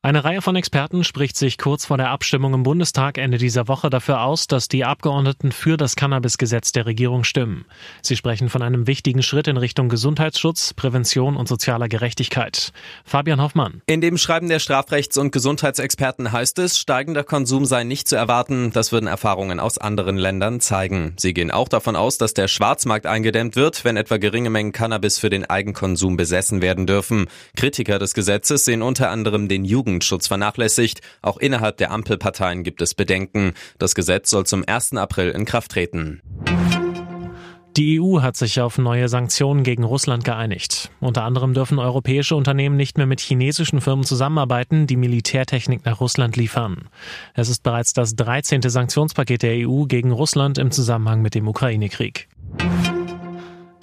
Eine 0.00 0.22
Reihe 0.22 0.42
von 0.42 0.54
Experten 0.54 1.02
spricht 1.02 1.36
sich 1.36 1.58
kurz 1.58 1.86
vor 1.86 1.96
der 1.96 2.10
Abstimmung 2.10 2.54
im 2.54 2.62
Bundestag 2.62 3.18
Ende 3.18 3.36
dieser 3.36 3.66
Woche 3.66 3.90
dafür 3.90 4.22
aus, 4.22 4.46
dass 4.46 4.68
die 4.68 4.84
Abgeordneten 4.84 5.50
für 5.50 5.76
das 5.76 5.96
Cannabis-Gesetz 5.96 6.70
der 6.70 6.86
Regierung 6.86 7.24
stimmen. 7.24 7.64
Sie 8.00 8.14
sprechen 8.14 8.48
von 8.48 8.62
einem 8.62 8.86
wichtigen 8.86 9.24
Schritt 9.24 9.48
in 9.48 9.56
Richtung 9.56 9.88
Gesundheitsschutz, 9.88 10.72
Prävention 10.72 11.36
und 11.36 11.48
sozialer 11.48 11.88
Gerechtigkeit. 11.88 12.70
Fabian 13.04 13.42
Hoffmann. 13.42 13.82
In 13.86 14.00
dem 14.00 14.18
Schreiben 14.18 14.48
der 14.48 14.60
Strafrechts- 14.60 15.18
und 15.18 15.32
Gesundheitsexperten 15.32 16.30
heißt 16.30 16.60
es, 16.60 16.78
steigender 16.78 17.24
Konsum 17.24 17.64
sei 17.64 17.82
nicht 17.82 18.06
zu 18.06 18.14
erwarten. 18.14 18.70
Das 18.70 18.92
würden 18.92 19.08
Erfahrungen 19.08 19.58
aus 19.58 19.78
anderen 19.78 20.16
Ländern 20.16 20.60
zeigen. 20.60 21.14
Sie 21.16 21.34
gehen 21.34 21.50
auch 21.50 21.68
davon 21.68 21.96
aus, 21.96 22.18
dass 22.18 22.34
der 22.34 22.46
Schwarzmarkt 22.46 23.06
eingedämmt 23.06 23.56
wird, 23.56 23.84
wenn 23.84 23.96
etwa 23.96 24.18
geringe 24.18 24.50
Mengen 24.50 24.70
Cannabis 24.70 25.18
für 25.18 25.28
den 25.28 25.44
Eigenkonsum 25.44 26.16
besessen 26.16 26.62
werden 26.62 26.86
dürfen. 26.86 27.26
Kritiker 27.56 27.98
des 27.98 28.14
Gesetzes 28.14 28.64
sehen 28.64 28.82
unter 28.82 29.10
anderem 29.10 29.48
den 29.48 29.64
Jugend 29.64 29.87
Jugendschutz 29.88 30.28
vernachlässigt. 30.28 31.00
Auch 31.22 31.38
innerhalb 31.38 31.78
der 31.78 31.90
Ampelparteien 31.90 32.62
gibt 32.62 32.82
es 32.82 32.94
Bedenken. 32.94 33.54
Das 33.78 33.94
Gesetz 33.94 34.30
soll 34.30 34.44
zum 34.44 34.64
1. 34.66 34.94
April 34.94 35.30
in 35.30 35.44
Kraft 35.44 35.72
treten. 35.72 36.20
Die 37.76 38.00
EU 38.00 38.20
hat 38.22 38.36
sich 38.36 38.60
auf 38.60 38.76
neue 38.76 39.08
Sanktionen 39.08 39.62
gegen 39.62 39.84
Russland 39.84 40.24
geeinigt. 40.24 40.90
Unter 41.00 41.22
anderem 41.22 41.54
dürfen 41.54 41.78
europäische 41.78 42.34
Unternehmen 42.34 42.76
nicht 42.76 42.98
mehr 42.98 43.06
mit 43.06 43.20
chinesischen 43.20 43.80
Firmen 43.80 44.04
zusammenarbeiten, 44.04 44.86
die 44.88 44.96
Militärtechnik 44.96 45.84
nach 45.84 46.00
Russland 46.00 46.36
liefern. 46.36 46.88
Es 47.34 47.48
ist 47.48 47.62
bereits 47.62 47.92
das 47.92 48.16
13. 48.16 48.62
Sanktionspaket 48.62 49.42
der 49.42 49.68
EU 49.68 49.84
gegen 49.84 50.10
Russland 50.10 50.58
im 50.58 50.72
Zusammenhang 50.72 51.22
mit 51.22 51.36
dem 51.36 51.46
Ukraine-Krieg. 51.46 52.28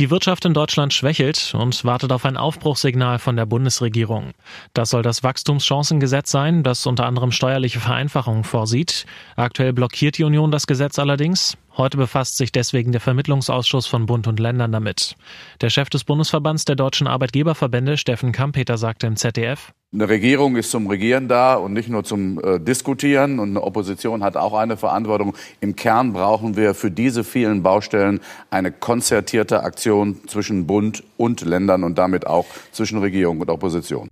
Die 0.00 0.10
Wirtschaft 0.10 0.44
in 0.44 0.54
Deutschland 0.54 0.92
schwächelt 0.92 1.54
und 1.56 1.84
wartet 1.84 2.10
auf 2.10 2.24
ein 2.24 2.36
Aufbruchssignal 2.36 3.20
von 3.20 3.36
der 3.36 3.46
Bundesregierung. 3.46 4.32
Das 4.72 4.90
soll 4.90 5.02
das 5.02 5.22
Wachstumschancengesetz 5.22 6.32
sein, 6.32 6.64
das 6.64 6.84
unter 6.86 7.06
anderem 7.06 7.30
steuerliche 7.30 7.78
Vereinfachungen 7.78 8.42
vorsieht. 8.42 9.06
Aktuell 9.36 9.72
blockiert 9.72 10.18
die 10.18 10.24
Union 10.24 10.50
das 10.50 10.66
Gesetz 10.66 10.98
allerdings. 10.98 11.56
Heute 11.76 11.96
befasst 11.96 12.36
sich 12.36 12.50
deswegen 12.50 12.90
der 12.90 13.00
Vermittlungsausschuss 13.00 13.86
von 13.86 14.06
Bund 14.06 14.26
und 14.26 14.40
Ländern 14.40 14.72
damit. 14.72 15.14
Der 15.60 15.70
Chef 15.70 15.90
des 15.90 16.02
Bundesverbands 16.02 16.64
der 16.64 16.74
deutschen 16.74 17.06
Arbeitgeberverbände, 17.06 17.96
Steffen 17.96 18.32
Kampeter, 18.32 18.78
sagte 18.78 19.06
im 19.06 19.14
ZDF, 19.14 19.72
eine 19.94 20.08
Regierung 20.08 20.56
ist 20.56 20.72
zum 20.72 20.88
Regieren 20.88 21.28
da 21.28 21.54
und 21.54 21.72
nicht 21.72 21.88
nur 21.88 22.02
zum 22.02 22.42
äh, 22.42 22.58
Diskutieren. 22.58 23.38
Und 23.38 23.50
eine 23.50 23.62
Opposition 23.62 24.24
hat 24.24 24.36
auch 24.36 24.54
eine 24.54 24.76
Verantwortung. 24.76 25.36
Im 25.60 25.76
Kern 25.76 26.12
brauchen 26.12 26.56
wir 26.56 26.74
für 26.74 26.90
diese 26.90 27.22
vielen 27.22 27.62
Baustellen 27.62 28.20
eine 28.50 28.72
konzertierte 28.72 29.62
Aktion 29.62 30.20
zwischen 30.26 30.66
Bund 30.66 31.04
und 31.16 31.42
Ländern 31.42 31.84
und 31.84 31.96
damit 31.96 32.26
auch 32.26 32.46
zwischen 32.72 32.98
Regierung 32.98 33.40
und 33.40 33.50
Opposition. 33.50 34.08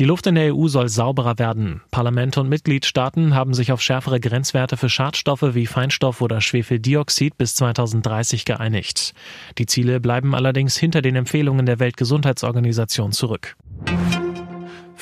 Die 0.00 0.04
Luft 0.04 0.26
in 0.26 0.34
der 0.34 0.52
EU 0.54 0.66
soll 0.66 0.88
sauberer 0.88 1.38
werden. 1.38 1.80
Parlamente 1.92 2.40
und 2.40 2.48
Mitgliedstaaten 2.48 3.34
haben 3.36 3.54
sich 3.54 3.70
auf 3.70 3.80
schärfere 3.80 4.18
Grenzwerte 4.18 4.76
für 4.76 4.88
Schadstoffe 4.88 5.54
wie 5.54 5.66
Feinstaub 5.66 6.20
oder 6.20 6.40
Schwefeldioxid 6.40 7.38
bis 7.38 7.54
2030 7.54 8.44
geeinigt. 8.44 9.14
Die 9.56 9.66
Ziele 9.66 10.00
bleiben 10.00 10.34
allerdings 10.34 10.76
hinter 10.76 11.00
den 11.00 11.14
Empfehlungen 11.14 11.64
der 11.64 11.78
Weltgesundheitsorganisation 11.78 13.12
zurück. 13.12 13.54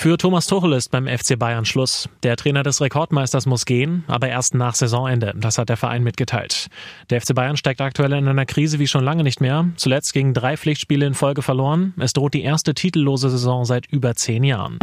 Für 0.02 0.18
Thomas 0.18 0.48
Tuchel 0.48 0.72
ist 0.72 0.90
beim 0.90 1.06
FC 1.06 1.38
Bayern 1.38 1.64
Schluss. 1.64 2.08
Der 2.24 2.36
Trainer 2.36 2.64
des 2.64 2.80
Rekordmeisters 2.80 3.46
muss 3.46 3.64
gehen, 3.64 4.02
aber 4.08 4.26
erst 4.28 4.52
nach 4.52 4.74
Saisonende. 4.74 5.32
Das 5.36 5.58
hat 5.58 5.68
der 5.68 5.76
Verein 5.76 6.02
mitgeteilt. 6.02 6.66
Der 7.10 7.20
FC 7.20 7.36
Bayern 7.36 7.56
steckt 7.56 7.80
aktuell 7.80 8.12
in 8.14 8.26
einer 8.26 8.44
Krise 8.44 8.80
wie 8.80 8.88
schon 8.88 9.04
lange 9.04 9.22
nicht 9.22 9.40
mehr. 9.40 9.68
Zuletzt 9.76 10.12
gegen 10.12 10.34
drei 10.34 10.56
Pflichtspiele 10.56 11.06
in 11.06 11.14
Folge 11.14 11.42
verloren. 11.42 11.94
Es 12.00 12.14
droht 12.14 12.34
die 12.34 12.42
erste 12.42 12.74
titellose 12.74 13.30
Saison 13.30 13.64
seit 13.64 13.86
über 13.86 14.16
zehn 14.16 14.42
Jahren. 14.42 14.80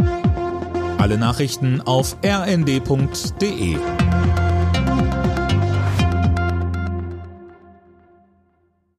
Alle 0.96 1.18
Nachrichten 1.18 1.82
auf 1.82 2.16
rnd.de 2.24 3.76